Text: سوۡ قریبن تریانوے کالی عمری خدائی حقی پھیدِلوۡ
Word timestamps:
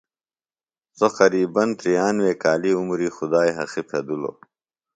سوۡ 0.97 1.11
قریبن 1.17 1.69
تریانوے 1.79 2.31
کالی 2.41 2.71
عمری 2.79 3.09
خدائی 3.15 3.51
حقی 3.57 3.81
پھیدِلوۡ 3.89 4.35